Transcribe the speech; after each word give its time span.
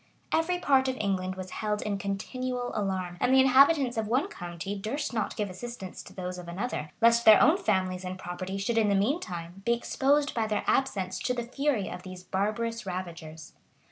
Every 0.33 0.57
part 0.57 0.87
of 0.87 0.97
England 0.99 1.35
was 1.35 1.51
held 1.51 1.83
in 1.83 1.99
continual 1.99 2.71
alarm; 2.73 3.17
and 3.21 3.31
the 3.31 3.39
inhabitants 3.39 3.97
of 3.97 4.07
one 4.07 4.29
county 4.29 4.73
durst 4.75 5.13
not 5.13 5.35
give 5.35 5.47
assistance 5.47 6.01
to 6.01 6.11
those 6.13 6.39
of 6.39 6.47
another, 6.47 6.89
lest 7.01 7.23
their 7.23 7.39
own 7.39 7.55
families 7.55 8.03
and 8.03 8.17
property 8.17 8.57
should 8.57 8.79
in 8.79 8.89
the 8.89 8.95
mean 8.95 9.19
time 9.19 9.61
be 9.63 9.73
exposed 9.73 10.33
by 10.33 10.47
their 10.47 10.63
absence 10.65 11.19
to 11.19 11.35
the 11.35 11.43
fury 11.43 11.87
of 11.87 12.01
these 12.01 12.23
barbarous 12.23 12.83
ravagers. 12.87 13.53